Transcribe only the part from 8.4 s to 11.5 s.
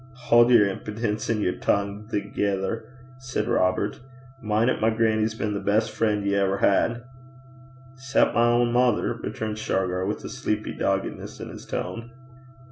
ain mither,' returned Shargar, with a sleepy doggedness in